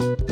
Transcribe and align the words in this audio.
thank 0.00 0.20
you 0.20 0.29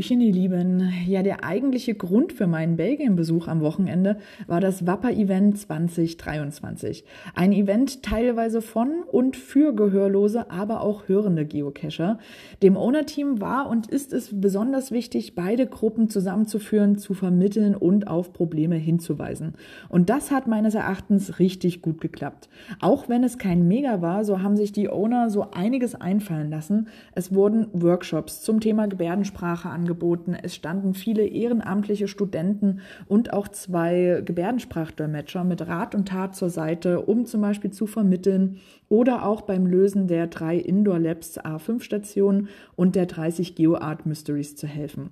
Hallöchen, 0.00 0.22
ihr 0.22 0.32
Lieben. 0.32 0.90
Ja, 1.06 1.22
der 1.22 1.44
eigentliche 1.44 1.94
Grund 1.94 2.32
für 2.32 2.46
meinen 2.46 2.78
Belgien-Besuch 2.78 3.48
am 3.48 3.60
Wochenende 3.60 4.16
war 4.46 4.58
das 4.58 4.86
Wapper-Event 4.86 5.58
2023. 5.58 7.04
Ein 7.34 7.52
Event 7.52 8.02
teilweise 8.02 8.62
von 8.62 9.02
und 9.12 9.36
für 9.36 9.74
Gehörlose, 9.74 10.50
aber 10.50 10.80
auch 10.80 11.06
hörende 11.06 11.44
Geocacher. 11.44 12.18
Dem 12.62 12.78
Owner-Team 12.78 13.42
war 13.42 13.68
und 13.68 13.88
ist 13.88 14.14
es 14.14 14.30
besonders 14.40 14.90
wichtig, 14.90 15.34
beide 15.34 15.66
Gruppen 15.66 16.08
zusammenzuführen, 16.08 16.96
zu 16.96 17.12
vermitteln 17.12 17.74
und 17.74 18.08
auf 18.08 18.32
Probleme 18.32 18.76
hinzuweisen. 18.76 19.52
Und 19.90 20.08
das 20.08 20.30
hat 20.30 20.46
meines 20.46 20.74
Erachtens 20.74 21.38
richtig 21.38 21.82
gut 21.82 22.00
geklappt. 22.00 22.48
Auch 22.80 23.10
wenn 23.10 23.22
es 23.22 23.36
kein 23.36 23.68
Mega 23.68 24.00
war, 24.00 24.24
so 24.24 24.40
haben 24.40 24.56
sich 24.56 24.72
die 24.72 24.88
Owner 24.88 25.28
so 25.28 25.50
einiges 25.50 25.94
einfallen 25.94 26.48
lassen. 26.48 26.88
Es 27.14 27.34
wurden 27.34 27.66
Workshops 27.74 28.40
zum 28.40 28.60
Thema 28.60 28.86
Gebärdensprache 28.88 29.10
Gebärdensprache 29.10 29.68
angeboten. 29.90 30.36
Es 30.40 30.54
standen 30.54 30.94
viele 30.94 31.26
ehrenamtliche 31.26 32.06
Studenten 32.06 32.80
und 33.08 33.32
auch 33.32 33.48
zwei 33.48 34.22
Gebärdensprachdolmetscher 34.24 35.44
mit 35.44 35.66
Rat 35.66 35.94
und 35.94 36.08
Tat 36.08 36.36
zur 36.36 36.50
Seite, 36.50 37.00
um 37.00 37.26
zum 37.26 37.40
Beispiel 37.40 37.72
zu 37.72 37.86
vermitteln 37.86 38.60
oder 38.88 39.26
auch 39.26 39.42
beim 39.42 39.66
Lösen 39.66 40.06
der 40.06 40.28
drei 40.28 40.56
Indoor 40.56 40.98
Labs 40.98 41.38
A5 41.38 41.82
Stationen 41.82 42.48
und 42.76 42.94
der 42.94 43.06
30 43.06 43.56
GeoArt 43.56 44.06
Mysteries 44.06 44.54
zu 44.54 44.66
helfen. 44.66 45.10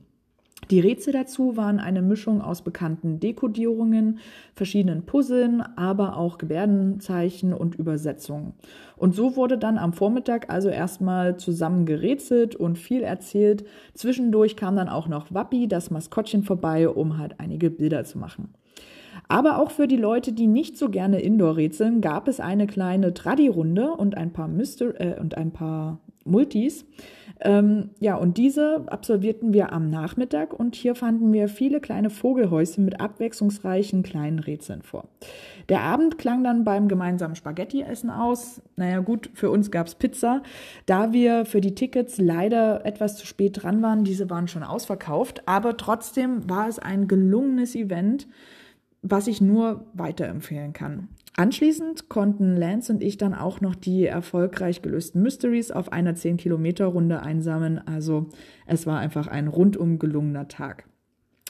Die 0.71 0.81
Rätsel 0.81 1.15
dazu 1.15 1.57
waren 1.57 1.79
eine 1.79 2.03
Mischung 2.03 2.43
aus 2.43 2.63
bekannten 2.63 3.21
Dekodierungen, 3.21 4.19
verschiedenen 4.55 5.07
Puzzeln, 5.07 5.63
aber 5.77 6.17
auch 6.19 6.37
Gebärdenzeichen 6.37 7.55
und 7.55 7.75
Übersetzungen. 7.77 8.53
Und 8.97 9.15
so 9.15 9.37
wurde 9.37 9.57
dann 9.57 9.79
am 9.79 9.95
Vormittag 9.95 10.51
also 10.51 10.69
erstmal 10.69 11.39
zusammen 11.39 11.87
gerätselt 11.87 12.55
und 12.55 12.77
viel 12.77 13.03
erzählt. 13.03 13.65
Zwischendurch 13.95 14.57
kam 14.57 14.77
dann 14.77 14.91
auch 14.91 15.09
noch 15.09 15.33
Wappi, 15.33 15.69
das 15.69 15.91
Maskottchen, 15.91 16.43
vorbei, 16.43 16.89
um 16.89 17.17
halt 17.17 17.41
einige 17.41 17.71
Bilder 17.71 18.05
zu 18.05 18.19
machen. 18.19 18.53
Aber 19.29 19.59
auch 19.59 19.71
für 19.71 19.89
die 19.89 19.97
Leute, 19.97 20.33
die 20.33 20.47
nicht 20.47 20.77
so 20.77 20.91
gerne 20.91 21.21
Indoor 21.21 21.57
rätseln, 21.57 22.01
gab 22.01 22.29
es 22.29 22.41
eine 22.41 22.67
kleine 22.67 23.15
Tradi-Runde 23.15 23.93
und 23.93 24.17
ein 24.17 24.33
paar 24.33 24.49
Myster 24.49 25.01
äh, 25.01 25.21
und 25.21 25.37
ein 25.37 25.51
paar 25.51 25.99
Multis. 26.25 26.85
Ähm, 27.41 27.91
ja, 28.01 28.17
und 28.17 28.37
diese 28.37 28.85
absolvierten 28.87 29.53
wir 29.53 29.73
am 29.73 29.91
Nachmittag 29.91 30.53
und 30.53 30.75
hier 30.75 30.95
fanden 30.95 31.33
wir 31.33 31.49
viele 31.49 31.81
kleine 31.81 32.11
Vogelhäuschen 32.11 32.85
mit 32.85 33.01
abwechslungsreichen 33.01 34.03
kleinen 34.03 34.41
Rätseln 34.41 34.83
vor. 34.83 35.09
Der 35.69 35.83
Abend 35.83 36.19
klang 36.19 36.43
dann 36.43 36.65
beim 36.65 36.89
gemeinsamen 36.89 37.37
Spaghetti-Essen 37.37 38.11
aus. 38.11 38.63
Naja, 38.77 39.01
gut, 39.01 39.31
für 39.35 39.51
uns 39.51 39.71
gab's 39.71 39.95
Pizza. 39.95 40.43
Da 40.87 41.13
wir 41.13 41.45
für 41.45 41.61
die 41.61 41.75
Tickets 41.75 42.19
leider 42.19 42.85
etwas 42.85 43.17
zu 43.17 43.27
spät 43.27 43.63
dran 43.63 43.83
waren, 43.83 44.05
diese 44.05 44.31
waren 44.31 44.49
schon 44.49 44.63
ausverkauft, 44.63 45.43
aber 45.47 45.77
trotzdem 45.77 46.49
war 46.49 46.69
es 46.69 46.79
ein 46.79 47.07
gelungenes 47.07 47.75
Event, 47.75 48.27
was 49.03 49.29
ich 49.29 49.41
nur 49.41 49.87
weiterempfehlen 49.95 50.73
kann. 50.73 51.09
Anschließend 51.39 52.09
konnten 52.09 52.57
Lance 52.57 52.93
und 52.93 53.01
ich 53.01 53.17
dann 53.17 53.33
auch 53.33 53.61
noch 53.61 53.77
die 53.77 54.07
erfolgreich 54.07 54.83
gelösten 54.83 55.23
Mysteries 55.23 55.71
auf 55.71 55.93
einer 55.93 56.15
10-Kilometer-Runde 56.15 57.23
einsammeln. 57.23 57.79
Also 57.79 58.27
es 58.67 58.89
war 58.89 58.99
einfach 58.99 59.29
ein 59.29 59.47
rundum 59.47 60.01
gelungener 60.01 60.49
Tag. 60.49 60.89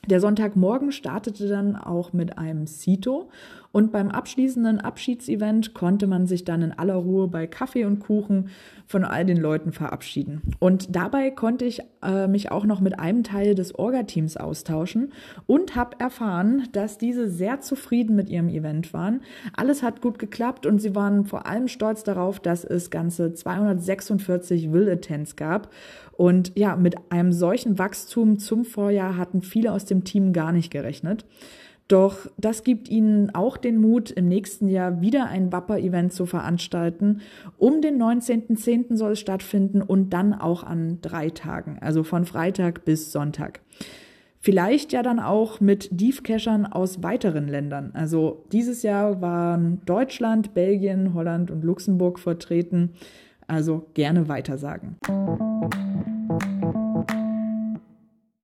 Der 0.07 0.21
Sonntagmorgen 0.21 0.93
startete 0.93 1.49
dann 1.49 1.77
auch 1.77 2.13
mit 2.13 2.39
einem 2.39 2.67
Sito 2.67 3.31
und 3.71 3.93
beim 3.93 4.11
abschließenden 4.11 4.81
Abschiedsevent 4.81 5.75
konnte 5.75 6.07
man 6.07 6.27
sich 6.27 6.45
dann 6.45 6.63
in 6.63 6.73
aller 6.73 6.95
Ruhe 6.95 7.29
bei 7.29 7.47
Kaffee 7.47 7.85
und 7.85 8.01
Kuchen 8.01 8.49
von 8.87 9.05
all 9.05 9.27
den 9.27 9.37
Leuten 9.37 9.73
verabschieden. 9.73 10.41
Und 10.59 10.97
dabei 10.97 11.31
konnte 11.31 11.67
ich 11.67 11.83
äh, 12.03 12.27
mich 12.27 12.51
auch 12.51 12.65
noch 12.65 12.81
mit 12.81 12.99
einem 12.99 13.23
Teil 13.23 13.55
des 13.55 13.79
Orga-Teams 13.79 14.39
austauschen 14.39 15.13
und 15.47 15.77
habe 15.77 16.01
erfahren, 16.01 16.69
dass 16.73 16.97
diese 16.97 17.29
sehr 17.29 17.61
zufrieden 17.61 18.17
mit 18.17 18.31
ihrem 18.31 18.49
Event 18.49 18.95
waren. 18.95 19.21
Alles 19.55 19.83
hat 19.83 20.01
gut 20.01 20.19
geklappt 20.19 20.65
und 20.65 20.81
sie 20.81 20.95
waren 20.95 21.27
vor 21.27 21.47
allem 21.47 21.69
stolz 21.69 22.03
darauf, 22.03 22.41
dass 22.41 22.65
es 22.65 22.91
ganze 22.91 23.35
246 23.35 24.73
Will-Attends 24.73 25.37
gab. 25.37 25.69
Und 26.17 26.53
ja, 26.57 26.75
mit 26.75 26.97
einem 27.13 27.33
solchen 27.33 27.79
Wachstum 27.79 28.41
zum 28.41 28.65
Vorjahr 28.65 29.17
hatten 29.17 29.43
viele 29.43 29.73
aus 29.73 29.85
dem 29.91 30.05
Team 30.05 30.33
gar 30.33 30.53
nicht 30.53 30.71
gerechnet. 30.71 31.25
Doch 31.89 32.27
das 32.37 32.65
gibt 32.65 32.91
ihnen 32.91 33.35
auch 33.35 33.57
den 33.57 33.81
Mut, 33.81 34.11
im 34.11 34.29
nächsten 34.29 34.69
Jahr 34.69 35.01
wieder 35.01 35.27
ein 35.27 35.51
Wapper-Event 35.51 36.13
zu 36.13 36.27
veranstalten. 36.27 37.23
Um 37.57 37.81
den 37.81 38.01
19.10. 38.01 38.97
soll 38.97 39.13
es 39.13 39.21
stattfinden 39.21 39.81
und 39.81 40.11
dann 40.11 40.35
auch 40.35 40.65
an 40.65 40.99
drei 41.01 41.31
Tagen, 41.31 41.79
also 41.81 42.05
von 42.05 42.27
Freitag 42.27 42.85
bis 42.85 43.11
Sonntag. 43.11 43.61
Vielleicht 44.39 44.93
ja 44.93 45.03
dann 45.03 45.19
auch 45.19 45.61
mit 45.61 45.89
Diefcachern 45.91 46.67
aus 46.67 47.03
weiteren 47.03 47.49
Ländern. 47.49 47.91
Also 47.95 48.45
dieses 48.53 48.83
Jahr 48.83 49.21
waren 49.21 49.81
Deutschland, 49.85 50.55
Belgien, 50.55 51.15
Holland 51.15 51.51
und 51.51 51.65
Luxemburg 51.65 52.21
vertreten. 52.21 52.91
Also 53.47 53.87
gerne 53.95 54.29
weitersagen. 54.29 54.97
Musik 55.09 56.88